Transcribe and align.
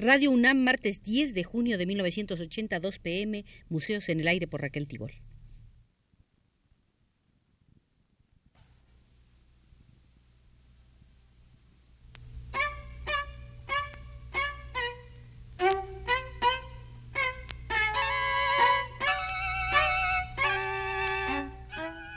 Radio 0.00 0.30
UNAM, 0.30 0.56
martes 0.56 1.02
10 1.02 1.34
de 1.34 1.44
junio 1.44 1.76
de 1.76 1.84
1982 1.84 2.98
pm, 2.98 3.44
Museos 3.68 4.08
en 4.08 4.20
el 4.20 4.28
Aire 4.28 4.46
por 4.46 4.62
Raquel 4.62 4.88
Tibol. 4.88 5.12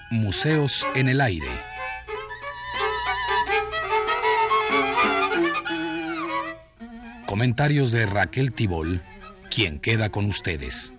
Museos 0.10 0.88
en 0.96 1.10
el 1.10 1.20
Aire. 1.20 1.73
Comentarios 7.34 7.92
de 7.92 8.06
Raquel 8.06 8.54
Tibol, 8.54 9.02
quien 9.50 9.80
queda 9.80 10.12
con 10.12 10.26
ustedes. 10.26 10.93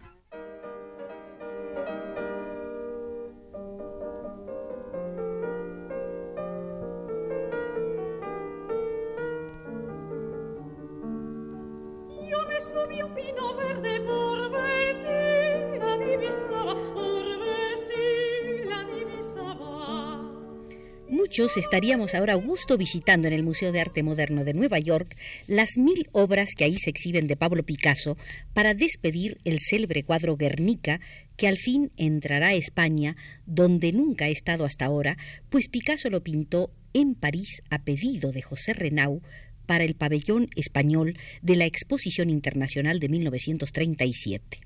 Estaríamos 21.57 22.15
ahora 22.15 22.33
a 22.33 22.37
gusto 22.37 22.77
visitando 22.77 23.29
en 23.29 23.33
el 23.33 23.45
Museo 23.45 23.71
de 23.71 23.81
Arte 23.81 24.03
Moderno 24.03 24.45
de 24.45 24.55
Nueva 24.55 24.81
York 24.81 25.17
las 25.47 25.79
mil 25.79 26.09
obras 26.11 26.51
que 26.57 26.65
ahí 26.65 26.79
se 26.79 26.91
exhiben 26.91 27.29
de 27.29 27.37
Pablo 27.37 27.63
Picasso 27.63 28.17
para 28.55 28.75
despedir 28.75 29.39
el 29.45 29.61
célebre 29.61 30.03
cuadro 30.03 30.37
Guernica 30.37 31.01
que 31.37 31.47
al 31.47 31.57
fin 31.57 31.93
entrará 31.97 32.49
a 32.49 32.55
España, 32.55 33.17
donde 33.47 33.93
nunca 33.93 34.25
ha 34.25 34.31
estado 34.31 34.65
hasta 34.65 34.87
ahora, 34.87 35.17
pues 35.49 35.69
Picasso 35.69 36.11
lo 36.11 36.25
pintó 36.25 36.73
en 36.93 37.15
París 37.15 37.63
a 37.71 37.85
pedido 37.85 38.33
de 38.33 38.43
José 38.43 38.75
Renau 38.75 39.23
para 39.67 39.85
el 39.85 39.95
pabellón 39.95 40.49
español 40.57 41.17
de 41.41 41.55
la 41.55 41.67
Exposición 41.67 42.31
Internacional 42.31 42.99
de 42.99 43.09
1937. 43.09 44.59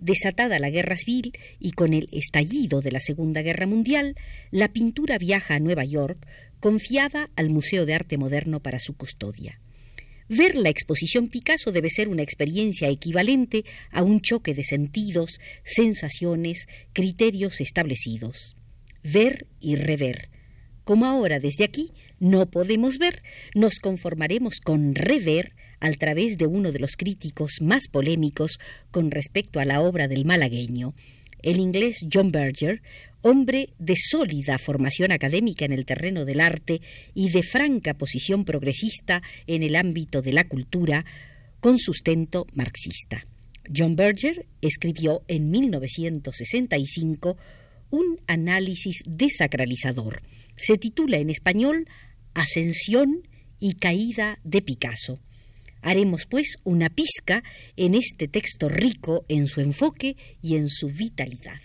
Desatada 0.00 0.60
la 0.60 0.70
guerra 0.70 0.96
civil 0.96 1.32
y 1.58 1.72
con 1.72 1.92
el 1.92 2.08
estallido 2.12 2.80
de 2.80 2.92
la 2.92 3.00
Segunda 3.00 3.42
Guerra 3.42 3.66
Mundial, 3.66 4.14
la 4.52 4.68
pintura 4.68 5.18
viaja 5.18 5.56
a 5.56 5.60
Nueva 5.60 5.84
York, 5.84 6.24
confiada 6.60 7.30
al 7.34 7.50
Museo 7.50 7.84
de 7.84 7.94
Arte 7.94 8.16
Moderno 8.16 8.60
para 8.60 8.78
su 8.78 8.96
custodia. 8.96 9.60
Ver 10.28 10.56
la 10.56 10.68
exposición 10.68 11.28
Picasso 11.28 11.72
debe 11.72 11.90
ser 11.90 12.08
una 12.08 12.22
experiencia 12.22 12.88
equivalente 12.88 13.64
a 13.90 14.02
un 14.02 14.20
choque 14.20 14.54
de 14.54 14.62
sentidos, 14.62 15.40
sensaciones, 15.64 16.68
criterios 16.92 17.60
establecidos. 17.60 18.56
Ver 19.02 19.48
y 19.58 19.74
rever. 19.76 20.30
Como 20.84 21.06
ahora 21.06 21.40
desde 21.40 21.64
aquí 21.64 21.92
no 22.20 22.48
podemos 22.50 22.98
ver, 22.98 23.22
nos 23.54 23.80
conformaremos 23.80 24.60
con 24.60 24.94
rever 24.94 25.54
a 25.80 25.90
través 25.92 26.38
de 26.38 26.46
uno 26.46 26.72
de 26.72 26.78
los 26.78 26.96
críticos 26.96 27.58
más 27.60 27.88
polémicos 27.88 28.58
con 28.90 29.10
respecto 29.10 29.60
a 29.60 29.64
la 29.64 29.80
obra 29.80 30.08
del 30.08 30.24
malagueño, 30.24 30.94
el 31.42 31.58
inglés 31.58 32.04
John 32.12 32.32
Berger, 32.32 32.82
hombre 33.22 33.70
de 33.78 33.94
sólida 33.96 34.58
formación 34.58 35.12
académica 35.12 35.64
en 35.64 35.72
el 35.72 35.84
terreno 35.84 36.24
del 36.24 36.40
arte 36.40 36.80
y 37.14 37.30
de 37.30 37.42
franca 37.42 37.94
posición 37.94 38.44
progresista 38.44 39.22
en 39.46 39.62
el 39.62 39.76
ámbito 39.76 40.22
de 40.22 40.32
la 40.32 40.44
cultura, 40.44 41.04
con 41.60 41.78
sustento 41.78 42.46
marxista. 42.54 43.24
John 43.74 43.96
Berger 43.96 44.46
escribió 44.60 45.22
en 45.28 45.50
1965 45.50 47.36
un 47.90 48.20
análisis 48.26 49.02
desacralizador. 49.06 50.22
Se 50.56 50.78
titula 50.78 51.18
en 51.18 51.30
español 51.30 51.88
Ascensión 52.34 53.26
y 53.58 53.74
caída 53.74 54.38
de 54.44 54.62
Picasso. 54.62 55.20
Haremos 55.82 56.26
pues 56.26 56.56
una 56.64 56.88
pizca 56.90 57.42
en 57.76 57.94
este 57.94 58.28
texto 58.28 58.68
rico 58.68 59.24
en 59.28 59.46
su 59.46 59.60
enfoque 59.60 60.16
y 60.42 60.56
en 60.56 60.68
su 60.68 60.88
vitalidad. 60.88 61.60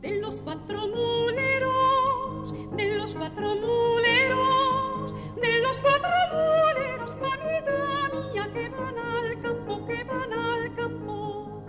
De 0.00 0.16
los 0.20 0.42
cuatro 0.42 0.88
muleros, 0.88 2.54
de 2.76 2.96
los 2.96 3.14
cuatro 3.14 3.56
muleros, 3.56 5.14
de 5.40 5.60
los 5.60 5.80
cuatro 5.80 6.10
muleros, 6.32 7.16
mía, 8.32 8.50
que 8.52 8.68
van 8.68 8.98
al 8.98 9.40
campo, 9.40 9.86
que 9.86 10.04
van 10.04 10.32
al 10.32 10.74
campo. 10.76 11.64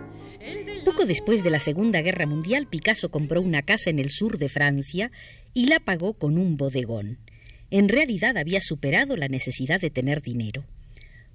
Poco 0.85 1.05
después 1.05 1.43
de 1.43 1.49
la 1.49 1.59
Segunda 1.59 2.01
Guerra 2.01 2.25
Mundial, 2.25 2.67
Picasso 2.67 3.09
compró 3.09 3.41
una 3.41 3.61
casa 3.61 3.89
en 3.89 3.99
el 3.99 4.09
sur 4.09 4.37
de 4.37 4.49
Francia 4.49 5.11
y 5.53 5.67
la 5.67 5.79
pagó 5.79 6.13
con 6.13 6.37
un 6.37 6.57
bodegón 6.57 7.19
en 7.73 7.89
realidad 7.89 8.37
había 8.37 8.61
superado 8.61 9.17
la 9.17 9.27
necesidad 9.27 9.81
de 9.81 9.89
tener 9.89 10.21
dinero. 10.21 10.63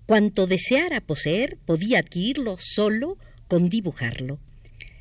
Cuanto 0.07 0.47
deseara 0.47 1.01
poseer, 1.01 1.59
podía 1.67 1.99
adquirirlo 1.99 2.57
solo 2.61 3.19
con 3.49 3.69
dibujarlo. 3.69 4.39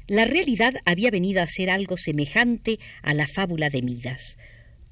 La 0.07 0.25
realidad 0.25 0.73
había 0.83 1.11
venido 1.11 1.43
a 1.43 1.47
ser 1.47 1.69
algo 1.69 1.95
semejante 1.95 2.79
a 3.03 3.13
la 3.13 3.27
fábula 3.27 3.69
de 3.69 3.83
Midas. 3.83 4.37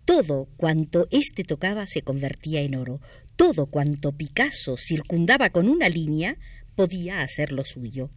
Todo 0.05 0.47
cuanto 0.55 1.07
éste 1.09 1.43
tocaba 1.43 1.87
se 1.87 2.03
convertía 2.03 2.61
en 2.61 2.75
oro. 2.75 3.01
Todo 3.35 3.65
cuanto 3.65 4.11
Picasso 4.11 4.77
circundaba 4.77 5.49
con 5.49 5.67
una 5.67 5.89
línea 5.89 6.37
podía 6.75 7.21
hacerlo 7.21 7.65
suyo. 7.65 8.11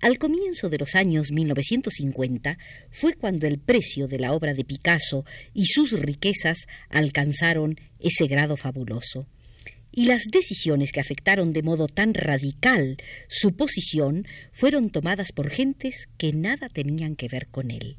Al 0.00 0.18
comienzo 0.18 0.68
de 0.68 0.78
los 0.78 0.94
años 0.94 1.32
1950 1.32 2.56
fue 2.90 3.14
cuando 3.14 3.48
el 3.48 3.58
precio 3.58 4.06
de 4.06 4.20
la 4.20 4.32
obra 4.32 4.54
de 4.54 4.64
Picasso 4.64 5.24
y 5.54 5.66
sus 5.66 5.90
riquezas 5.90 6.66
alcanzaron 6.88 7.80
ese 7.98 8.28
grado 8.28 8.56
fabuloso. 8.56 9.26
Y 9.90 10.04
las 10.04 10.24
decisiones 10.30 10.92
que 10.92 11.00
afectaron 11.00 11.52
de 11.52 11.62
modo 11.62 11.88
tan 11.88 12.14
radical 12.14 12.98
su 13.28 13.56
posición 13.56 14.26
fueron 14.52 14.90
tomadas 14.90 15.32
por 15.32 15.50
gentes 15.50 16.08
que 16.16 16.32
nada 16.32 16.68
tenían 16.68 17.16
que 17.16 17.26
ver 17.26 17.48
con 17.48 17.72
él. 17.72 17.96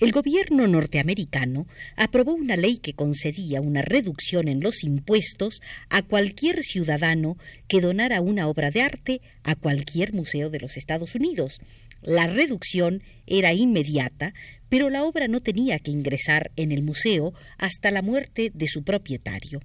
El 0.00 0.12
gobierno 0.12 0.66
norteamericano 0.66 1.66
aprobó 1.94 2.32
una 2.32 2.56
ley 2.56 2.78
que 2.78 2.94
concedía 2.94 3.60
una 3.60 3.82
reducción 3.82 4.48
en 4.48 4.60
los 4.60 4.82
impuestos 4.82 5.60
a 5.90 6.00
cualquier 6.00 6.62
ciudadano 6.62 7.36
que 7.68 7.82
donara 7.82 8.22
una 8.22 8.48
obra 8.48 8.70
de 8.70 8.80
arte 8.80 9.20
a 9.42 9.56
cualquier 9.56 10.14
museo 10.14 10.48
de 10.48 10.58
los 10.58 10.78
Estados 10.78 11.14
Unidos. 11.14 11.60
La 12.00 12.26
reducción 12.26 13.02
era 13.26 13.52
inmediata, 13.52 14.32
pero 14.70 14.88
la 14.88 15.04
obra 15.04 15.28
no 15.28 15.40
tenía 15.40 15.78
que 15.78 15.90
ingresar 15.90 16.50
en 16.56 16.72
el 16.72 16.82
museo 16.82 17.34
hasta 17.58 17.90
la 17.90 18.00
muerte 18.00 18.52
de 18.54 18.68
su 18.68 18.82
propietario. 18.84 19.60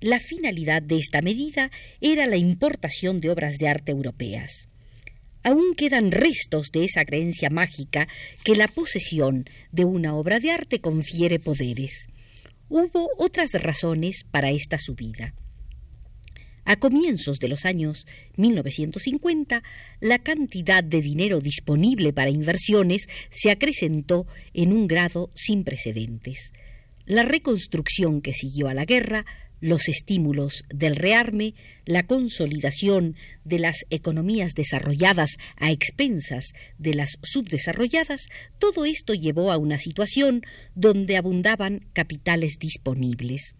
La 0.00 0.18
finalidad 0.18 0.82
de 0.82 0.98
esta 0.98 1.22
medida 1.22 1.70
era 2.00 2.26
la 2.26 2.36
importación 2.36 3.20
de 3.20 3.30
obras 3.30 3.58
de 3.58 3.68
arte 3.68 3.92
europeas 3.92 4.71
aún 5.42 5.74
quedan 5.74 6.10
restos 6.10 6.70
de 6.72 6.84
esa 6.84 7.04
creencia 7.04 7.50
mágica 7.50 8.08
que 8.44 8.56
la 8.56 8.68
posesión 8.68 9.44
de 9.70 9.84
una 9.84 10.14
obra 10.14 10.40
de 10.40 10.50
arte 10.50 10.80
confiere 10.80 11.38
poderes. 11.38 12.08
Hubo 12.68 13.10
otras 13.18 13.52
razones 13.52 14.24
para 14.30 14.50
esta 14.50 14.78
subida. 14.78 15.34
A 16.64 16.76
comienzos 16.76 17.38
de 17.38 17.48
los 17.48 17.64
años 17.64 18.06
1950, 18.36 19.62
la 20.00 20.18
cantidad 20.20 20.84
de 20.84 21.02
dinero 21.02 21.40
disponible 21.40 22.12
para 22.12 22.30
inversiones 22.30 23.08
se 23.30 23.50
acrecentó 23.50 24.26
en 24.54 24.72
un 24.72 24.86
grado 24.86 25.30
sin 25.34 25.64
precedentes. 25.64 26.52
La 27.04 27.24
reconstrucción 27.24 28.22
que 28.22 28.32
siguió 28.32 28.68
a 28.68 28.74
la 28.74 28.84
guerra 28.84 29.26
los 29.62 29.88
estímulos 29.88 30.64
del 30.68 30.96
rearme, 30.96 31.54
la 31.86 32.02
consolidación 32.02 33.16
de 33.44 33.60
las 33.60 33.76
economías 33.90 34.52
desarrolladas 34.54 35.36
a 35.56 35.70
expensas 35.70 36.52
de 36.78 36.94
las 36.94 37.16
subdesarrolladas, 37.22 38.26
todo 38.58 38.84
esto 38.84 39.14
llevó 39.14 39.52
a 39.52 39.56
una 39.56 39.78
situación 39.78 40.42
donde 40.74 41.16
abundaban 41.16 41.86
capitales 41.92 42.58
disponibles. 42.58 43.54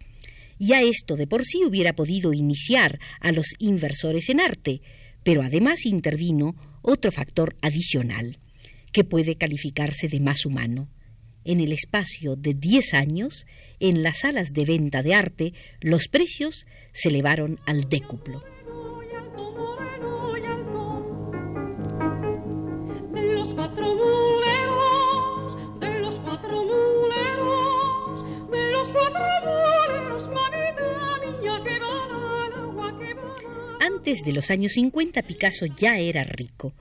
Ya 0.59 0.81
esto 0.81 1.15
de 1.15 1.25
por 1.25 1.45
sí 1.45 1.63
hubiera 1.65 1.93
podido 1.93 2.33
iniciar 2.33 2.99
a 3.21 3.31
los 3.31 3.47
inversores 3.57 4.29
en 4.29 4.41
arte, 4.41 4.81
pero 5.23 5.41
además 5.41 5.85
intervino 5.85 6.55
otro 6.81 7.11
factor 7.11 7.55
adicional, 7.61 8.39
que 8.91 9.05
puede 9.05 9.35
calificarse 9.35 10.09
de 10.09 10.19
más 10.19 10.45
humano. 10.45 10.89
En 11.45 11.59
el 11.59 11.73
espacio 11.73 12.35
de 12.35 12.53
diez 12.53 12.93
años, 12.93 13.45
en 13.79 14.01
las 14.01 14.19
salas 14.19 14.53
de 14.53 14.65
venta 14.65 15.03
de 15.03 15.13
arte 15.13 15.53
los 15.81 16.07
precios 16.07 16.65
se 16.93 17.09
elevaron 17.09 17.59
al 17.65 17.89
décuplo. 17.89 18.43
De 23.13 23.33
los 23.33 23.53
cuatro 23.53 23.85
muleros, 23.95 25.57
de 25.79 25.99
los 25.99 26.19
cuatro 26.19 26.63
muleros, 26.63 28.49
de 28.49 28.71
los 28.71 28.87
cuatro 28.91 29.25
muleros, 29.43 30.27
mamita 30.29 31.19
mía 31.41 31.61
que 31.63 31.79
van 31.79 32.13
al 32.53 33.81
Antes 33.81 34.23
de 34.23 34.31
los 34.31 34.49
años 34.49 34.71
50 34.73 35.21
Picasso 35.23 35.65
ya 35.65 35.97
era 35.99 36.23
rico. 36.23 36.73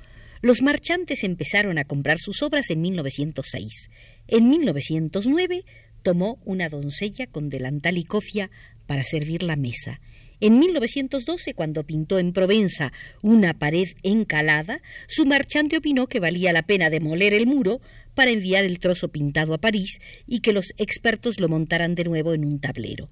Los 0.43 0.61
marchantes 0.61 1.23
empezaron 1.23 1.79
a 1.79 1.85
comprar 1.85 2.19
sus 2.19 2.43
obras 2.43 2.71
en 2.71 2.83
1906. 2.83 3.91
En 4.27 4.50
1909 4.50 5.65
tomó 6.03 6.41
una 6.44 6.69
doncella 6.69 7.29
con 7.29 7.49
delantal 7.49 7.97
y 7.97 8.03
cofia 8.03 8.50
para 8.89 9.05
servir 9.05 9.44
la 9.44 9.55
mesa. 9.55 10.00
En 10.41 10.59
1912, 10.59 11.55
cuando 11.55 11.87
pintó 11.87 12.19
en 12.19 12.33
Provenza 12.33 12.93
una 13.23 13.56
pared 13.56 13.87
encalada, 14.03 14.83
su 15.06 15.27
marchante 15.27 15.77
opinó 15.77 16.09
que 16.09 16.19
valía 16.19 16.53
la 16.53 16.65
pena 16.65 16.91
demoler 16.91 17.35
el 17.35 17.47
muro 17.47 17.81
para 18.17 18.33
enviar 18.33 18.65
el 18.65 18.81
trozo 18.81 19.12
pintado 19.12 19.55
a 19.55 19.59
París 19.59 20.00
y 20.27 20.41
que 20.41 20.53
los 20.53 20.73
expertos 20.77 21.38
lo 21.38 21.49
montaran 21.49 21.95
de 21.95 22.03
nuevo 22.03 22.35
en 22.35 22.45
un 22.45 22.59
tablero. 22.59 23.09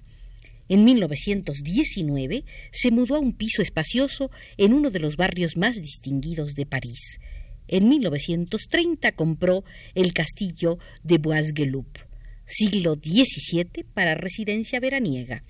En 0.71 0.85
1919 0.85 2.45
se 2.71 2.91
mudó 2.91 3.15
a 3.15 3.19
un 3.19 3.33
piso 3.33 3.61
espacioso 3.61 4.31
en 4.55 4.71
uno 4.71 4.89
de 4.89 4.99
los 4.99 5.17
barrios 5.17 5.57
más 5.57 5.75
distinguidos 5.81 6.55
de 6.55 6.65
París. 6.65 7.19
En 7.67 7.89
1930 7.89 9.11
compró 9.11 9.65
el 9.95 10.13
castillo 10.13 10.79
de 11.03 11.17
Bois-Gueloup, 11.17 11.97
siglo 12.45 12.93
XVII 12.93 13.83
para 13.93 14.15
residencia 14.15 14.79
veraniega. 14.79 15.43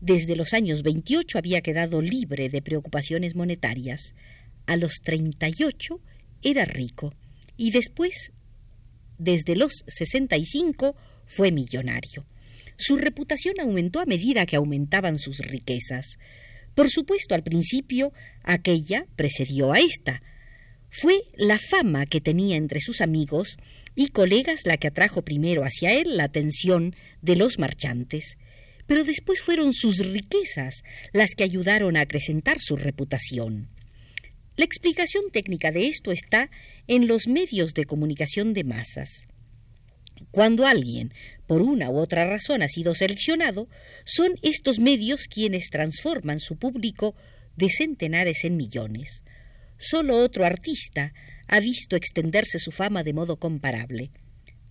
Desde 0.00 0.34
los 0.34 0.52
años 0.52 0.82
28 0.82 1.38
había 1.38 1.60
quedado 1.60 2.02
libre 2.02 2.48
de 2.48 2.60
preocupaciones 2.60 3.36
monetarias. 3.36 4.16
A 4.66 4.74
los 4.74 4.94
38 5.04 6.00
era 6.42 6.64
rico 6.64 7.14
y 7.56 7.70
después, 7.70 8.32
desde 9.16 9.54
los 9.54 9.84
65, 9.86 10.96
fue 11.24 11.52
millonario. 11.52 12.26
Su 12.80 12.96
reputación 12.96 13.60
aumentó 13.60 14.00
a 14.00 14.06
medida 14.06 14.46
que 14.46 14.56
aumentaban 14.56 15.18
sus 15.18 15.38
riquezas. 15.38 16.16
Por 16.74 16.90
supuesto, 16.90 17.34
al 17.34 17.42
principio, 17.42 18.12
aquella 18.42 19.06
precedió 19.16 19.72
a 19.72 19.80
esta. 19.80 20.22
Fue 20.88 21.24
la 21.36 21.58
fama 21.58 22.06
que 22.06 22.22
tenía 22.22 22.56
entre 22.56 22.80
sus 22.80 23.02
amigos 23.02 23.58
y 23.94 24.08
colegas 24.08 24.60
la 24.64 24.78
que 24.78 24.88
atrajo 24.88 25.22
primero 25.22 25.62
hacia 25.62 25.92
él 25.92 26.16
la 26.16 26.24
atención 26.24 26.96
de 27.20 27.36
los 27.36 27.58
marchantes 27.58 28.38
pero 28.90 29.04
después 29.04 29.40
fueron 29.40 29.72
sus 29.72 29.98
riquezas 29.98 30.82
las 31.12 31.36
que 31.36 31.44
ayudaron 31.44 31.96
a 31.96 32.00
acrecentar 32.00 32.60
su 32.60 32.74
reputación. 32.74 33.68
La 34.56 34.64
explicación 34.64 35.22
técnica 35.32 35.70
de 35.70 35.86
esto 35.86 36.10
está 36.10 36.50
en 36.88 37.06
los 37.06 37.28
medios 37.28 37.72
de 37.72 37.84
comunicación 37.84 38.52
de 38.52 38.64
masas. 38.64 39.28
Cuando 40.32 40.66
alguien, 40.66 41.14
por 41.50 41.62
una 41.62 41.90
u 41.90 41.98
otra 41.98 42.26
razón, 42.26 42.62
ha 42.62 42.68
sido 42.68 42.94
seleccionado, 42.94 43.68
son 44.04 44.34
estos 44.40 44.78
medios 44.78 45.22
quienes 45.26 45.68
transforman 45.68 46.38
su 46.38 46.56
público 46.56 47.16
de 47.56 47.68
centenares 47.68 48.44
en 48.44 48.56
millones. 48.56 49.24
Solo 49.76 50.18
otro 50.18 50.44
artista 50.44 51.12
ha 51.48 51.58
visto 51.58 51.96
extenderse 51.96 52.60
su 52.60 52.70
fama 52.70 53.02
de 53.02 53.14
modo 53.14 53.36
comparable, 53.40 54.12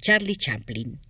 Charlie 0.02 0.38
Chaplin. 0.38 1.02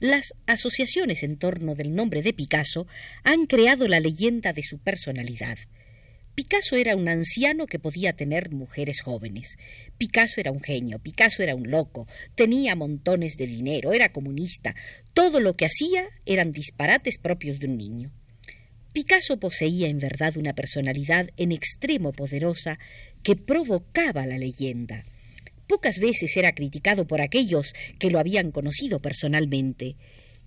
Las 0.00 0.34
asociaciones 0.46 1.22
en 1.22 1.38
torno 1.38 1.76
del 1.76 1.94
nombre 1.94 2.20
de 2.20 2.32
Picasso 2.32 2.88
han 3.22 3.46
creado 3.46 3.86
la 3.86 4.00
leyenda 4.00 4.52
de 4.52 4.64
su 4.64 4.80
personalidad. 4.80 5.56
Picasso 6.36 6.76
era 6.76 6.96
un 6.96 7.08
anciano 7.08 7.66
que 7.66 7.78
podía 7.78 8.12
tener 8.12 8.50
mujeres 8.50 9.00
jóvenes. 9.00 9.56
Picasso 9.96 10.38
era 10.38 10.52
un 10.52 10.60
genio, 10.60 10.98
Picasso 10.98 11.42
era 11.42 11.54
un 11.54 11.70
loco, 11.70 12.06
tenía 12.34 12.76
montones 12.76 13.38
de 13.38 13.46
dinero, 13.46 13.94
era 13.94 14.12
comunista. 14.12 14.74
Todo 15.14 15.40
lo 15.40 15.56
que 15.56 15.64
hacía 15.64 16.10
eran 16.26 16.52
disparates 16.52 17.16
propios 17.16 17.58
de 17.58 17.68
un 17.68 17.78
niño. 17.78 18.12
Picasso 18.92 19.40
poseía 19.40 19.88
en 19.88 19.98
verdad 19.98 20.36
una 20.36 20.54
personalidad 20.54 21.30
en 21.38 21.52
extremo 21.52 22.12
poderosa 22.12 22.78
que 23.22 23.34
provocaba 23.34 24.26
la 24.26 24.36
leyenda. 24.36 25.06
Pocas 25.66 25.98
veces 25.98 26.36
era 26.36 26.52
criticado 26.52 27.06
por 27.06 27.22
aquellos 27.22 27.72
que 27.98 28.10
lo 28.10 28.18
habían 28.18 28.50
conocido 28.50 29.00
personalmente. 29.00 29.96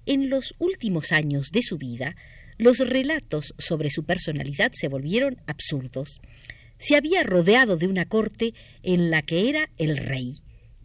En 0.05 0.29
los 0.29 0.53
últimos 0.59 1.11
años 1.11 1.49
de 1.51 1.63
su 1.63 1.79
vida, 1.79 2.15
los 2.59 2.77
relatos 2.79 3.55
sobre 3.57 3.89
su 3.89 4.03
personalidad 4.03 4.71
se 4.75 4.89
volvieron 4.89 5.37
absurdos. 5.47 6.19
Se 6.77 6.95
había 6.95 7.23
rodeado 7.23 7.77
de 7.77 7.87
una 7.87 8.05
corte 8.05 8.53
en 8.83 9.09
la 9.09 9.21
que 9.21 9.49
era 9.49 9.71
el 9.77 9.97
rey, 9.97 10.35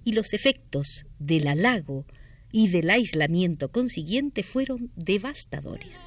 y 0.04 0.12
los 0.12 0.32
efectos 0.32 1.04
del 1.18 1.48
halago 1.48 2.06
y 2.52 2.68
del 2.68 2.90
aislamiento 2.90 3.72
consiguiente 3.72 4.44
fueron 4.44 4.92
devastadores. 4.94 5.98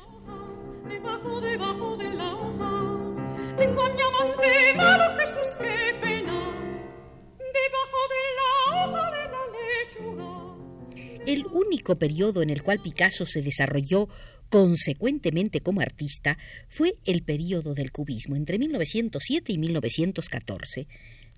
Único 11.51 11.97
periodo 11.97 12.41
en 12.41 12.49
el 12.49 12.63
cual 12.63 12.81
Picasso 12.81 13.25
se 13.25 13.41
desarrolló 13.41 14.09
consecuentemente 14.49 15.61
como 15.61 15.81
artista 15.81 16.37
fue 16.69 16.95
el 17.05 17.23
periodo 17.23 17.73
del 17.73 17.91
cubismo, 17.91 18.35
entre 18.35 18.59
1907 18.59 19.53
y 19.53 19.57
1914. 19.57 20.87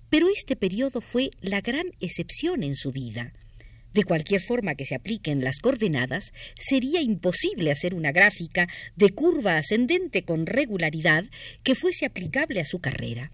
Pero 0.08 0.28
este 0.28 0.56
periodo 0.56 1.00
fue 1.00 1.30
la 1.40 1.60
gran 1.60 1.86
excepción 2.00 2.62
en 2.62 2.74
su 2.74 2.92
vida. 2.92 3.32
De 3.92 4.04
cualquier 4.04 4.40
forma 4.40 4.76
que 4.76 4.84
se 4.84 4.94
apliquen 4.94 5.42
las 5.42 5.58
coordenadas, 5.58 6.32
sería 6.56 7.00
imposible 7.00 7.72
hacer 7.72 7.94
una 7.94 8.12
gráfica 8.12 8.68
de 8.94 9.10
curva 9.10 9.56
ascendente 9.56 10.22
con 10.22 10.46
regularidad 10.46 11.24
que 11.64 11.74
fuese 11.74 12.06
aplicable 12.06 12.60
a 12.60 12.64
su 12.64 12.78
carrera. 12.78 13.32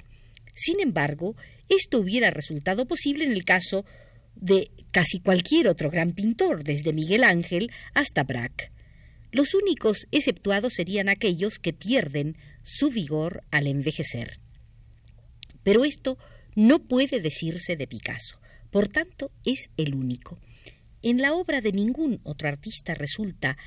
Sin 0.55 0.81
embargo, 0.81 1.37
esto 1.69 1.99
hubiera 1.99 2.31
resultado 2.31 2.87
posible 2.87 3.25
en 3.25 3.32
el 3.32 3.44
caso 3.44 3.84
de 4.37 4.71
casi 4.91 5.21
cualquier 5.21 5.69
otro 5.69 5.91
gran 5.91 6.12
pintor, 6.12 6.65
desde 6.65 6.93
Miguel 6.93 7.25
Ángel 7.25 7.71
hasta 7.94 8.23
Braque. 8.23 8.71
Los 9.33 9.55
únicos 9.55 10.06
exceptuados 10.12 10.75
serían 10.75 11.09
aquellos 11.09 11.59
que 11.59 11.73
pierden 11.73 12.37
su 12.62 12.91
vigor 12.91 13.43
al 13.50 13.67
envejecer. 13.67 14.38
Pero 15.62 15.85
esto 15.85 16.17
no 16.55 16.79
puede 16.79 17.21
decirse 17.21 17.77
de 17.77 17.87
Picasso, 17.87 18.41
por 18.71 18.88
tanto 18.88 19.33
es 19.44 19.71
el 19.77 19.94
único. 19.94 20.38
En 21.03 21.21
la 21.21 21.35
obra 21.35 21.61
de 21.61 21.73
ningún 21.73 22.21
otro 22.23 22.49
artista 22.49 22.94
resulta 22.94 23.59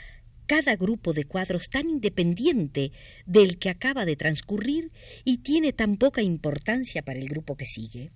cada 0.46 0.76
grupo 0.76 1.14
de 1.14 1.26
cuadros 1.26 1.70
tan 1.70 1.90
independiente 1.90 2.92
del 3.28 3.60
que 3.60 3.70
acaba 3.70 4.06
de 4.06 4.16
transcurrir 4.16 4.92
y 5.24 5.38
tiene 5.38 5.74
tan 5.74 5.98
poca 5.98 6.24
importancia 6.24 7.04
para 7.04 7.20
el 7.20 7.30
grupo 7.30 7.56
que 7.56 7.66
sigue. 7.66 8.12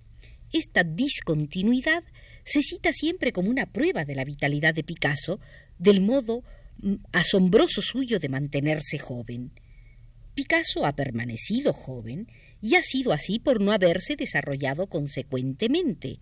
Esta 0.52 0.82
discontinuidad 0.82 2.02
se 2.44 2.62
cita 2.62 2.92
siempre 2.92 3.32
como 3.32 3.50
una 3.50 3.66
prueba 3.66 4.04
de 4.04 4.14
la 4.14 4.24
vitalidad 4.24 4.74
de 4.74 4.84
Picasso, 4.84 5.40
del 5.78 6.00
modo 6.00 6.42
mm, 6.78 6.94
asombroso 7.12 7.82
suyo 7.82 8.18
de 8.18 8.28
mantenerse 8.28 8.98
joven. 8.98 9.52
Picasso 10.34 10.84
ha 10.84 10.94
permanecido 10.96 11.72
joven 11.72 12.28
y 12.60 12.74
ha 12.74 12.82
sido 12.82 13.12
así 13.12 13.38
por 13.38 13.60
no 13.60 13.72
haberse 13.72 14.16
desarrollado 14.16 14.88
consecuentemente. 14.88 16.18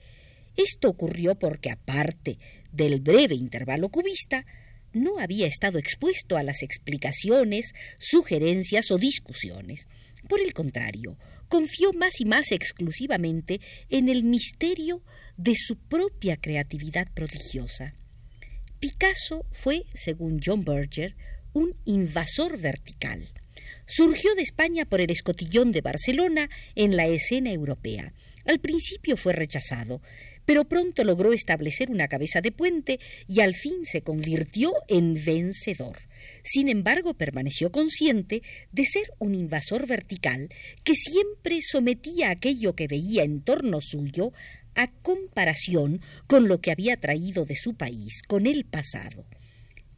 Esto 0.56 0.90
ocurrió 0.90 1.34
porque, 1.34 1.70
aparte 1.70 2.38
del 2.72 3.00
breve 3.00 3.34
intervalo 3.34 3.88
cubista, 3.88 4.44
no 4.92 5.18
había 5.18 5.46
estado 5.46 5.78
expuesto 5.78 6.36
a 6.36 6.42
las 6.42 6.62
explicaciones, 6.62 7.72
sugerencias 7.98 8.90
o 8.90 8.98
discusiones. 8.98 9.86
Por 10.28 10.40
el 10.40 10.52
contrario, 10.52 11.16
confió 11.52 11.92
más 11.92 12.18
y 12.18 12.24
más 12.24 12.50
exclusivamente 12.50 13.60
en 13.90 14.08
el 14.08 14.22
misterio 14.22 15.02
de 15.36 15.52
su 15.54 15.76
propia 15.76 16.38
creatividad 16.38 17.08
prodigiosa. 17.12 17.92
Picasso 18.80 19.44
fue, 19.52 19.84
según 19.92 20.40
John 20.42 20.64
Berger, 20.64 21.14
un 21.52 21.76
invasor 21.84 22.58
vertical. 22.58 23.28
Surgió 23.86 24.34
de 24.34 24.40
España 24.40 24.86
por 24.86 25.02
el 25.02 25.10
escotillón 25.10 25.72
de 25.72 25.82
Barcelona 25.82 26.48
en 26.74 26.96
la 26.96 27.06
escena 27.06 27.52
europea. 27.52 28.14
Al 28.46 28.58
principio 28.58 29.18
fue 29.18 29.34
rechazado, 29.34 30.00
pero 30.44 30.64
pronto 30.64 31.04
logró 31.04 31.32
establecer 31.32 31.90
una 31.90 32.08
cabeza 32.08 32.40
de 32.40 32.52
puente 32.52 33.00
y 33.28 33.40
al 33.40 33.54
fin 33.54 33.84
se 33.84 34.02
convirtió 34.02 34.72
en 34.88 35.14
vencedor. 35.24 35.98
Sin 36.44 36.68
embargo, 36.68 37.14
permaneció 37.14 37.70
consciente 37.70 38.42
de 38.72 38.84
ser 38.84 39.12
un 39.18 39.34
invasor 39.34 39.86
vertical 39.86 40.48
que 40.84 40.94
siempre 40.94 41.60
sometía 41.62 42.30
aquello 42.30 42.74
que 42.74 42.88
veía 42.88 43.24
en 43.24 43.42
torno 43.42 43.80
suyo 43.80 44.32
a 44.74 44.88
comparación 45.02 46.00
con 46.26 46.48
lo 46.48 46.60
que 46.60 46.70
había 46.70 46.96
traído 46.96 47.44
de 47.44 47.56
su 47.56 47.74
país, 47.74 48.22
con 48.26 48.46
el 48.46 48.64
pasado. 48.64 49.26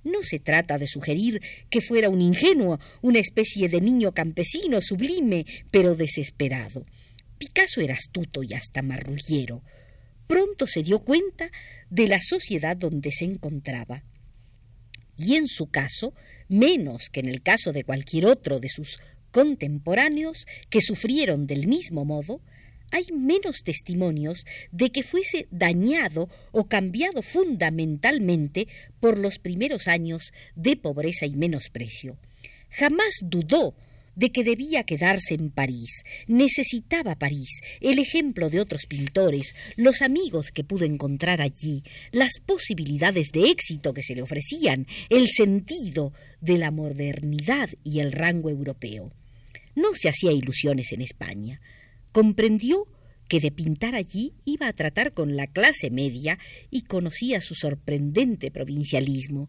No 0.03 0.23
se 0.23 0.39
trata 0.39 0.77
de 0.77 0.87
sugerir 0.87 1.41
que 1.71 1.81
fuera 1.81 2.11
un 2.11 2.21
ingenuo, 2.21 2.79
una 3.01 3.21
especie 3.21 3.69
de 3.69 3.81
niño 3.81 4.13
campesino 4.13 4.83
sublime, 4.83 5.47
pero 5.71 5.95
desesperado. 5.95 6.85
Picasso 7.39 7.81
era 7.81 7.95
astuto 7.95 8.43
y 8.43 8.53
hasta 8.53 8.83
marrullero. 8.83 9.63
Pronto 10.27 10.67
se 10.67 10.83
dio 10.83 11.01
cuenta 11.01 11.51
de 11.91 12.09
la 12.09 12.21
sociedad 12.21 12.77
donde 12.77 13.11
se 13.13 13.25
encontraba. 13.25 14.03
Y 15.17 15.37
en 15.37 15.49
su 15.49 15.67
caso, 15.67 16.13
menos 16.49 17.09
que 17.11 17.21
en 17.21 17.29
el 17.29 17.43
caso 17.43 17.73
de 17.73 17.85
cualquier 17.85 18.27
otro 18.27 18.59
de 18.59 18.69
sus 18.69 18.99
contemporáneos 19.31 20.47
que 20.71 20.81
sufrieron 20.81 21.47
del 21.47 21.67
mismo 21.67 22.05
modo, 22.05 22.41
hay 22.91 23.07
menos 23.13 23.65
testimonios 23.65 24.47
de 24.71 24.91
que 24.91 25.03
fuese 25.03 25.49
dañado 25.51 26.29
o 26.53 26.69
cambiado 26.69 27.23
fundamentalmente 27.23 28.69
por 29.01 29.19
los 29.19 29.39
primeros 29.39 29.89
años 29.89 30.33
de 30.55 30.77
pobreza 30.77 31.27
y 31.27 31.35
menosprecio. 31.35 32.19
Jamás 32.71 33.15
dudó 33.23 33.75
de 34.17 34.31
que 34.31 34.45
debía 34.45 34.85
quedarse 34.85 35.35
en 35.35 35.51
París. 35.51 36.03
Necesitaba 36.27 37.17
París, 37.17 37.61
el 37.81 37.99
ejemplo 37.99 38.51
de 38.51 38.61
otros 38.61 38.87
pintores, 38.89 39.55
los 39.77 40.03
amigos 40.03 40.51
que 40.51 40.65
pudo 40.65 40.85
encontrar 40.85 41.41
allí, 41.41 41.83
las 42.13 42.33
posibilidades 42.45 43.29
de 43.33 43.51
éxito 43.51 43.95
que 43.95 44.03
se 44.03 44.15
le 44.15 44.23
ofrecían, 44.23 44.87
el 45.11 45.29
sentido 45.29 46.13
de 46.41 46.59
la 46.59 46.71
modernidad 46.71 47.71
y 47.83 48.01
el 48.01 48.13
rango 48.13 48.51
europeo. 48.51 49.13
No 49.75 49.89
se 49.95 50.09
hacía 50.09 50.33
ilusiones 50.33 50.93
en 50.93 51.03
España. 51.03 51.61
Comprendió 52.13 52.87
que 53.29 53.41
de 53.41 53.51
pintar 53.51 53.95
allí 53.95 54.35
iba 54.45 54.69
a 54.69 54.73
tratar 54.73 55.13
con 55.13 55.37
la 55.37 55.47
clase 55.47 55.91
media 55.91 56.39
y 56.71 56.83
conocía 56.83 57.41
su 57.41 57.55
sorprendente 57.55 58.51
provincialismo 58.51 59.49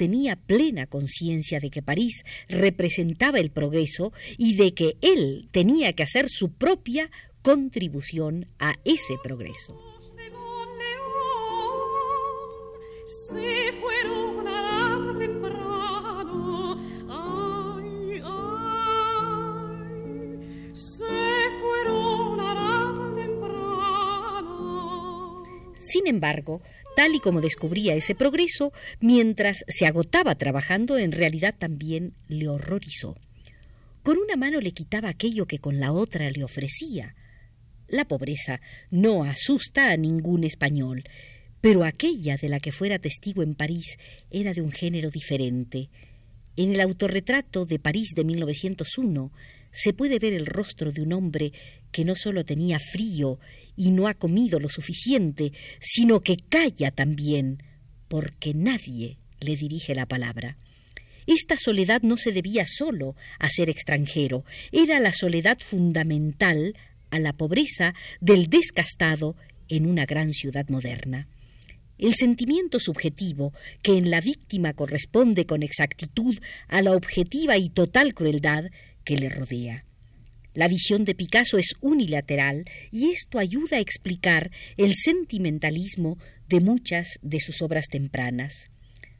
tenía 0.00 0.36
plena 0.36 0.86
conciencia 0.86 1.60
de 1.60 1.68
que 1.68 1.82
París 1.82 2.24
representaba 2.48 3.38
el 3.38 3.50
progreso 3.50 4.14
y 4.38 4.56
de 4.56 4.72
que 4.72 4.96
él 5.02 5.46
tenía 5.50 5.92
que 5.92 6.02
hacer 6.02 6.30
su 6.30 6.52
propia 6.52 7.10
contribución 7.42 8.46
a 8.58 8.76
ese 8.86 9.18
progreso. 9.22 9.78
Sin 25.76 26.06
embargo, 26.06 26.62
tal 27.00 27.14
y 27.14 27.18
como 27.18 27.40
descubría 27.40 27.94
ese 27.94 28.14
progreso, 28.14 28.74
mientras 29.00 29.64
se 29.68 29.86
agotaba 29.86 30.34
trabajando, 30.34 30.98
en 30.98 31.12
realidad 31.12 31.54
también 31.58 32.12
le 32.28 32.46
horrorizó. 32.46 33.16
Con 34.02 34.18
una 34.18 34.36
mano 34.36 34.60
le 34.60 34.72
quitaba 34.72 35.08
aquello 35.08 35.46
que 35.46 35.60
con 35.60 35.80
la 35.80 35.92
otra 35.92 36.30
le 36.30 36.44
ofrecía. 36.44 37.14
La 37.88 38.04
pobreza 38.04 38.60
no 38.90 39.24
asusta 39.24 39.92
a 39.92 39.96
ningún 39.96 40.44
español, 40.44 41.04
pero 41.62 41.84
aquella 41.84 42.36
de 42.36 42.50
la 42.50 42.60
que 42.60 42.70
fuera 42.70 42.98
testigo 42.98 43.42
en 43.42 43.54
París 43.54 43.96
era 44.30 44.52
de 44.52 44.60
un 44.60 44.70
género 44.70 45.10
diferente. 45.10 45.88
En 46.56 46.74
el 46.74 46.82
autorretrato 46.82 47.64
de 47.64 47.78
París 47.78 48.10
de 48.14 48.24
1901 48.24 49.32
se 49.72 49.94
puede 49.94 50.18
ver 50.18 50.34
el 50.34 50.44
rostro 50.44 50.92
de 50.92 51.00
un 51.00 51.14
hombre 51.14 51.54
que 51.92 52.04
no 52.04 52.14
solo 52.16 52.44
tenía 52.44 52.78
frío 52.78 53.38
y 53.76 53.90
no 53.90 54.08
ha 54.08 54.14
comido 54.14 54.60
lo 54.60 54.68
suficiente, 54.68 55.52
sino 55.80 56.20
que 56.20 56.36
calla 56.36 56.90
también, 56.90 57.62
porque 58.08 58.54
nadie 58.54 59.18
le 59.40 59.56
dirige 59.56 59.94
la 59.94 60.06
palabra. 60.06 60.56
Esta 61.26 61.56
soledad 61.56 62.02
no 62.02 62.16
se 62.16 62.32
debía 62.32 62.64
solo 62.66 63.14
a 63.38 63.48
ser 63.48 63.70
extranjero, 63.70 64.44
era 64.72 65.00
la 65.00 65.12
soledad 65.12 65.58
fundamental 65.60 66.74
a 67.10 67.18
la 67.18 67.32
pobreza 67.32 67.94
del 68.20 68.48
descastado 68.48 69.36
en 69.68 69.86
una 69.86 70.06
gran 70.06 70.32
ciudad 70.32 70.68
moderna. 70.68 71.28
El 71.98 72.14
sentimiento 72.14 72.80
subjetivo, 72.80 73.52
que 73.82 73.98
en 73.98 74.10
la 74.10 74.20
víctima 74.20 74.72
corresponde 74.72 75.44
con 75.44 75.62
exactitud 75.62 76.38
a 76.68 76.80
la 76.82 76.92
objetiva 76.92 77.58
y 77.58 77.68
total 77.68 78.14
crueldad 78.14 78.64
que 79.04 79.16
le 79.16 79.28
rodea. 79.28 79.84
La 80.52 80.68
visión 80.68 81.04
de 81.04 81.14
Picasso 81.14 81.58
es 81.58 81.74
unilateral 81.80 82.64
y 82.90 83.10
esto 83.10 83.38
ayuda 83.38 83.76
a 83.76 83.80
explicar 83.80 84.50
el 84.76 84.94
sentimentalismo 84.94 86.18
de 86.48 86.60
muchas 86.60 87.18
de 87.22 87.40
sus 87.40 87.62
obras 87.62 87.86
tempranas. 87.88 88.70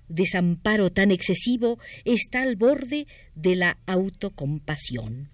Desamparo 0.09 0.91
tan 0.91 1.13
excesivo 1.13 1.79
está 2.05 2.43
al 2.43 2.57
borde 2.57 3.07
de 3.37 3.55
la 3.55 3.79
autocompasión. 3.87 5.31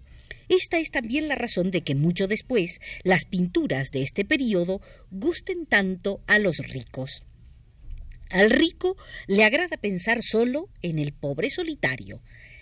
Esta 0.48 0.78
es 0.78 0.90
también 0.90 1.28
la 1.28 1.34
razón 1.34 1.70
de 1.70 1.80
que 1.80 1.94
mucho 1.94 2.28
después 2.28 2.78
las 3.02 3.24
pinturas 3.24 3.90
de 3.90 4.02
este 4.02 4.24
periodo 4.24 4.80
gusten 5.10 5.64
tanto 5.66 6.20
a 6.26 6.38
los 6.38 6.58
ricos. 6.58 7.24
Al 8.30 8.50
rico 8.50 8.96
le 9.26 9.44
agrada 9.44 9.76
pensar 9.76 10.22
solo 10.22 10.68
en 10.82 10.98
el 10.98 11.12
pobre 11.12 11.48
solitario, 11.48 12.20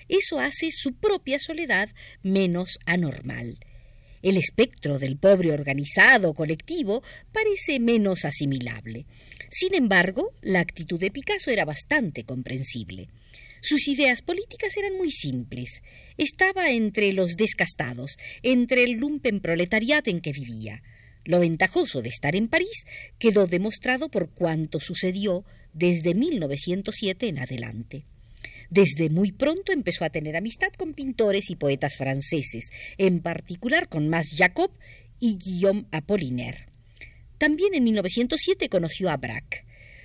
eso 0.09 0.39
hace 0.39 0.71
su 0.71 0.95
propia 0.95 1.39
soledad 1.39 1.91
menos 2.23 2.79
anormal. 2.87 3.59
El 4.25 4.39
espectro 4.39 4.99
del 4.99 5.19
pobre 5.19 5.53
organizado 5.53 6.33
colectivo 6.33 7.03
parece 7.31 7.79
menos 7.79 8.25
asimilable. 8.25 9.05
Sin 9.51 9.75
embargo, 9.75 10.33
la 10.41 10.61
actitud 10.61 10.99
de 10.99 11.11
Picasso 11.11 11.51
era 11.51 11.67
bastante 11.67 12.25
comprensible. 12.25 13.09
Sus 13.61 13.87
ideas 13.87 14.23
políticas 14.23 14.77
eran 14.79 14.97
muy 14.97 15.11
simples. 15.11 15.83
Estaba 16.17 16.71
entre 16.71 17.13
los 17.13 17.37
descastados, 17.37 18.17
entre 18.43 18.85
el 18.85 18.93
lumpen 18.93 19.41
proletariat 19.41 20.09
en 20.09 20.21
que 20.21 20.33
vivía. 20.33 20.83
Lo 21.25 21.41
ventajoso 21.41 22.03
de 22.03 22.09
estar 22.09 22.35
en 22.35 22.49
París 22.49 22.85
quedó 23.19 23.47
demostrado 23.47 24.11
por 24.11 24.31
cuanto 24.31 24.81
sucedió 24.81 25.45
desde 25.75 26.15
1907 26.15 27.29
en 27.29 27.39
adelante. 27.39 28.07
Desde 28.71 29.11
muy 29.11 29.33
pronto 29.33 29.73
empezó 29.73 30.05
a 30.05 30.11
tener 30.11 30.37
amistad 30.37 30.73
con 30.77 30.95
pintores 30.95 31.51
y 31.51 31.57
poetas 31.57 31.97
franceses, 31.97 32.71
en 32.99 33.21
particular 33.21 33.89
con 33.89 34.09
Mas 34.09 34.31
Jacob 34.37 34.71
y 35.21 35.39
Guillaume 35.39 35.87
Apollinaire. 35.93 36.67
También 37.39 37.75
en 37.75 37.85
1907 37.85 38.69
conoció 38.69 39.11
a 39.11 39.17
Braque. 39.17 39.65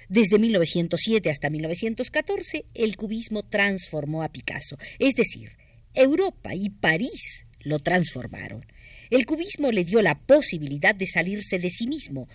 Desde 0.10 0.39
1907 0.39 1.29
hasta 1.29 1.50
1914, 1.50 2.65
el 2.74 2.98
cubismo 2.98 3.43
transformó 3.43 4.24
a 4.24 4.29
Picasso, 4.29 4.77
es 4.98 5.13
decir, 5.13 5.51
Europa 5.93 6.55
y 6.55 6.69
París 6.69 7.46
lo 7.60 7.79
transformaron. 7.79 8.65
El 9.10 9.25
cubismo 9.25 9.72
le 9.72 9.84
dio 9.84 10.01
la 10.01 10.19
posibilidad 10.19 10.93
de 10.93 11.08
salirse 11.08 11.60
de 11.60 11.69
sí 11.69 11.88
mismo, 11.88 12.27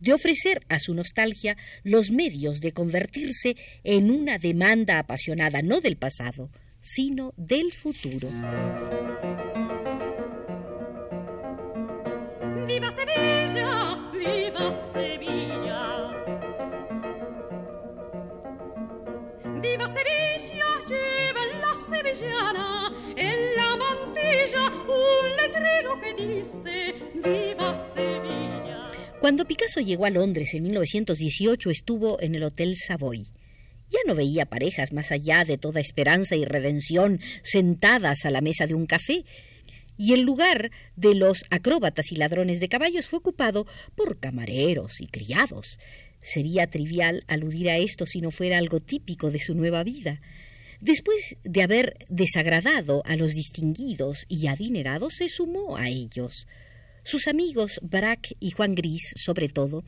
de 0.00 0.12
ofrecer 0.12 0.60
a 0.68 0.78
su 0.78 0.94
nostalgia 0.94 1.56
los 1.82 2.10
medios 2.10 2.60
de 2.60 2.72
convertirse 2.72 3.56
en 3.84 4.10
una 4.10 4.38
demanda 4.38 4.98
apasionada 4.98 5.62
no 5.62 5.80
del 5.80 5.96
pasado, 5.96 6.50
sino 6.80 7.32
del 7.36 7.72
futuro. 7.72 8.28
¡Viva 12.66 12.92
Sevilla! 12.92 13.27
Cuando 29.28 29.44
Picasso 29.44 29.82
llegó 29.82 30.06
a 30.06 30.10
Londres 30.10 30.54
en 30.54 30.62
1918 30.62 31.68
estuvo 31.68 32.18
en 32.22 32.34
el 32.34 32.44
Hotel 32.44 32.76
Savoy. 32.78 33.28
Ya 33.90 33.98
no 34.06 34.14
veía 34.14 34.46
parejas 34.46 34.94
más 34.94 35.12
allá 35.12 35.44
de 35.44 35.58
toda 35.58 35.82
esperanza 35.82 36.34
y 36.34 36.46
redención 36.46 37.20
sentadas 37.42 38.24
a 38.24 38.30
la 38.30 38.40
mesa 38.40 38.66
de 38.66 38.72
un 38.72 38.86
café, 38.86 39.26
y 39.98 40.14
el 40.14 40.22
lugar 40.22 40.70
de 40.96 41.14
los 41.14 41.44
acróbatas 41.50 42.10
y 42.10 42.16
ladrones 42.16 42.58
de 42.58 42.70
caballos 42.70 43.06
fue 43.06 43.18
ocupado 43.18 43.66
por 43.94 44.18
camareros 44.18 44.98
y 44.98 45.08
criados. 45.08 45.78
Sería 46.22 46.66
trivial 46.68 47.22
aludir 47.26 47.68
a 47.68 47.76
esto 47.76 48.06
si 48.06 48.22
no 48.22 48.30
fuera 48.30 48.56
algo 48.56 48.80
típico 48.80 49.30
de 49.30 49.40
su 49.40 49.54
nueva 49.54 49.84
vida. 49.84 50.22
Después 50.80 51.36
de 51.44 51.62
haber 51.62 51.98
desagradado 52.08 53.02
a 53.04 53.14
los 53.14 53.34
distinguidos 53.34 54.24
y 54.26 54.46
adinerados, 54.46 55.16
se 55.16 55.28
sumó 55.28 55.76
a 55.76 55.90
ellos. 55.90 56.46
Sus 57.08 57.26
amigos 57.26 57.80
Braque 57.80 58.36
y 58.38 58.50
Juan 58.50 58.74
Gris, 58.74 59.14
sobre 59.16 59.48
todo, 59.48 59.82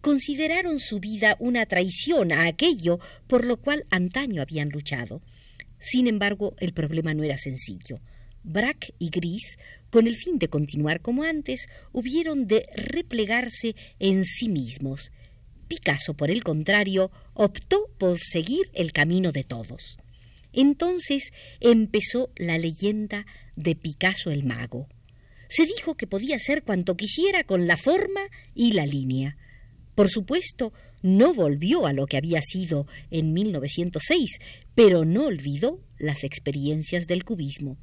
consideraron 0.00 0.80
su 0.80 0.98
vida 0.98 1.36
una 1.38 1.66
traición 1.66 2.32
a 2.32 2.46
aquello 2.46 2.98
por 3.28 3.44
lo 3.44 3.58
cual 3.58 3.86
antaño 3.90 4.42
habían 4.42 4.70
luchado. 4.70 5.22
Sin 5.78 6.08
embargo, 6.08 6.56
el 6.58 6.72
problema 6.72 7.14
no 7.14 7.22
era 7.22 7.38
sencillo. 7.38 8.00
Braque 8.42 8.92
y 8.98 9.10
Gris, 9.10 9.56
con 9.90 10.08
el 10.08 10.16
fin 10.16 10.40
de 10.40 10.48
continuar 10.48 11.00
como 11.00 11.22
antes, 11.22 11.68
hubieron 11.92 12.48
de 12.48 12.66
replegarse 12.74 13.76
en 14.00 14.24
sí 14.24 14.48
mismos. 14.48 15.12
Picasso, 15.68 16.14
por 16.14 16.28
el 16.28 16.42
contrario, 16.42 17.12
optó 17.34 17.88
por 17.98 18.18
seguir 18.18 18.68
el 18.74 18.92
camino 18.92 19.30
de 19.30 19.44
todos. 19.44 19.96
Entonces 20.52 21.32
empezó 21.60 22.32
la 22.34 22.58
leyenda 22.58 23.26
de 23.54 23.76
Picasso 23.76 24.32
el 24.32 24.42
mago. 24.42 24.88
Se 25.56 25.66
dijo 25.66 25.94
que 25.94 26.08
podía 26.08 26.34
hacer 26.34 26.64
cuanto 26.64 26.96
quisiera 26.96 27.44
con 27.44 27.68
la 27.68 27.76
forma 27.76 28.22
y 28.56 28.72
la 28.72 28.86
línea. 28.86 29.36
Por 29.94 30.08
supuesto, 30.10 30.72
no 31.00 31.32
volvió 31.32 31.86
a 31.86 31.92
lo 31.92 32.06
que 32.06 32.16
había 32.16 32.42
sido 32.42 32.88
en 33.12 33.32
1906, 33.32 34.40
pero 34.74 35.04
no 35.04 35.26
olvidó 35.26 35.80
las 35.96 36.24
experiencias 36.24 37.06
del 37.06 37.22
cubismo. 37.22 37.76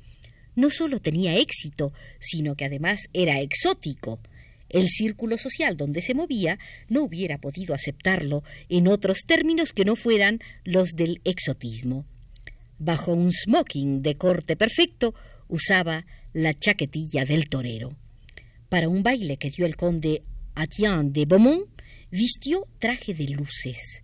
no 0.53 0.69
solo 0.69 0.99
tenía 0.99 1.37
éxito, 1.37 1.93
sino 2.19 2.55
que 2.55 2.65
además 2.65 3.07
era 3.13 3.39
exótico. 3.39 4.19
El 4.67 4.89
círculo 4.89 5.37
social 5.37 5.77
donde 5.77 6.01
se 6.01 6.13
movía 6.13 6.59
no 6.89 7.03
hubiera 7.03 7.37
podido 7.37 7.73
aceptarlo 7.73 8.43
en 8.67 8.89
otros 8.89 9.19
términos 9.25 9.71
que 9.71 9.85
no 9.85 9.95
fueran 9.95 10.41
los 10.65 10.89
del 10.89 11.21
exotismo. 11.23 12.05
Bajo 12.79 13.13
un 13.13 13.31
smoking 13.31 14.01
de 14.01 14.17
corte 14.17 14.57
perfecto, 14.57 15.15
usaba 15.47 16.05
la 16.33 16.57
chaquetilla 16.57 17.25
del 17.25 17.47
torero. 17.47 17.95
Para 18.69 18.89
un 18.89 19.03
baile 19.03 19.38
que 19.38 19.50
dio 19.50 19.65
el 19.65 19.75
conde 19.75 20.23
Atienne 20.55 21.11
de 21.11 21.25
Beaumont, 21.25 21.67
vistió 22.09 22.67
traje 22.79 23.13
de 23.13 23.27
luces. 23.29 24.01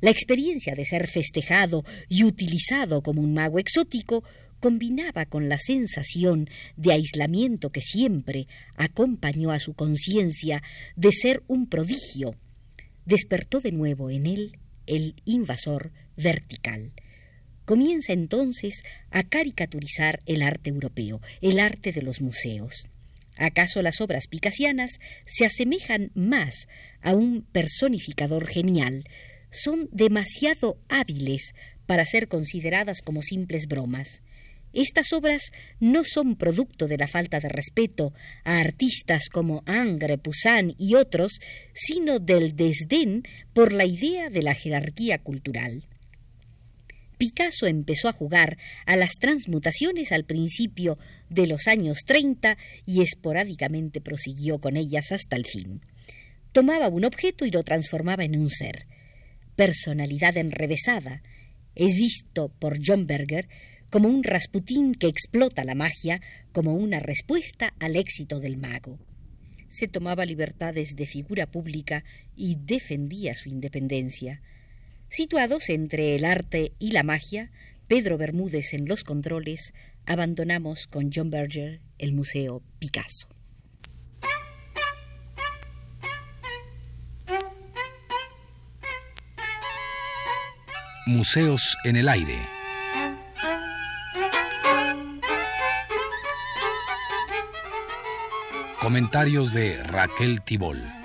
La 0.00 0.10
experiencia 0.10 0.74
de 0.74 0.84
ser 0.84 1.08
festejado 1.08 1.84
y 2.08 2.24
utilizado 2.24 3.02
como 3.02 3.22
un 3.22 3.34
mago 3.34 3.58
exótico 3.58 4.22
combinaba 4.60 5.26
con 5.26 5.48
la 5.48 5.58
sensación 5.58 6.48
de 6.76 6.92
aislamiento 6.92 7.70
que 7.70 7.80
siempre 7.80 8.46
acompañó 8.76 9.50
a 9.50 9.60
su 9.60 9.74
conciencia 9.74 10.62
de 10.96 11.12
ser 11.12 11.42
un 11.48 11.68
prodigio. 11.68 12.34
Despertó 13.04 13.60
de 13.60 13.72
nuevo 13.72 14.10
en 14.10 14.26
él 14.26 14.58
el 14.86 15.16
invasor 15.24 15.92
vertical. 16.16 16.92
Comienza 17.64 18.12
entonces 18.12 18.82
a 19.10 19.22
caricaturizar 19.22 20.20
el 20.26 20.42
arte 20.42 20.70
europeo, 20.70 21.20
el 21.40 21.58
arte 21.60 21.92
de 21.92 22.02
los 22.02 22.20
museos. 22.20 22.88
¿Acaso 23.36 23.82
las 23.82 24.00
obras 24.00 24.26
picasianas 24.28 24.92
se 25.26 25.46
asemejan 25.46 26.10
más 26.14 26.68
a 27.00 27.14
un 27.14 27.42
personificador 27.52 28.46
genial? 28.46 29.04
Son 29.50 29.88
demasiado 29.92 30.76
hábiles 30.88 31.54
para 31.86 32.04
ser 32.04 32.28
consideradas 32.28 33.00
como 33.02 33.22
simples 33.22 33.66
bromas. 33.66 34.20
Estas 34.74 35.12
obras 35.12 35.52
no 35.78 36.02
son 36.04 36.36
producto 36.36 36.88
de 36.88 36.98
la 36.98 37.06
falta 37.06 37.38
de 37.40 37.48
respeto 37.48 38.12
a 38.42 38.58
artistas 38.58 39.28
como 39.32 39.62
Angre, 39.66 40.18
Poussin 40.18 40.74
y 40.78 40.96
otros, 40.96 41.40
sino 41.74 42.18
del 42.18 42.56
desdén 42.56 43.22
por 43.52 43.72
la 43.72 43.86
idea 43.86 44.30
de 44.30 44.42
la 44.42 44.54
jerarquía 44.54 45.18
cultural. 45.18 45.84
Picasso 47.14 47.66
empezó 47.66 48.08
a 48.08 48.12
jugar 48.12 48.58
a 48.86 48.96
las 48.96 49.12
transmutaciones 49.18 50.12
al 50.12 50.24
principio 50.24 50.98
de 51.30 51.46
los 51.46 51.66
años 51.66 51.98
30 52.06 52.56
y 52.86 53.02
esporádicamente 53.02 54.00
prosiguió 54.00 54.60
con 54.60 54.76
ellas 54.76 55.12
hasta 55.12 55.36
el 55.36 55.46
fin. 55.46 55.80
Tomaba 56.52 56.88
un 56.88 57.04
objeto 57.04 57.44
y 57.44 57.50
lo 57.50 57.62
transformaba 57.64 58.24
en 58.24 58.38
un 58.38 58.50
ser. 58.50 58.86
Personalidad 59.56 60.36
enrevesada. 60.36 61.22
Es 61.74 61.94
visto 61.94 62.48
por 62.48 62.78
John 62.84 63.06
Berger 63.06 63.48
como 63.90 64.08
un 64.08 64.24
Rasputín 64.24 64.94
que 64.94 65.06
explota 65.06 65.64
la 65.64 65.74
magia 65.74 66.20
como 66.52 66.74
una 66.74 67.00
respuesta 67.00 67.74
al 67.78 67.96
éxito 67.96 68.40
del 68.40 68.56
mago. 68.56 68.98
Se 69.68 69.88
tomaba 69.88 70.24
libertades 70.24 70.94
de 70.94 71.06
figura 71.06 71.46
pública 71.46 72.04
y 72.36 72.56
defendía 72.56 73.34
su 73.34 73.48
independencia. 73.48 74.40
Situados 75.14 75.68
entre 75.68 76.16
el 76.16 76.24
arte 76.24 76.72
y 76.80 76.90
la 76.90 77.04
magia, 77.04 77.52
Pedro 77.86 78.18
Bermúdez 78.18 78.74
en 78.74 78.86
los 78.86 79.04
controles, 79.04 79.72
abandonamos 80.06 80.88
con 80.88 81.12
John 81.14 81.30
Berger 81.30 81.80
el 81.98 82.14
Museo 82.14 82.62
Picasso. 82.80 83.28
Museos 91.06 91.76
en 91.84 91.94
el 91.94 92.08
aire. 92.08 92.48
Comentarios 98.80 99.52
de 99.54 99.80
Raquel 99.84 100.42
Tibol. 100.42 101.03